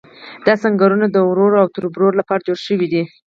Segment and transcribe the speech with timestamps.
[0.45, 3.03] دا سنګرونه د ورور او تربور لپاره جوړ شوي دي.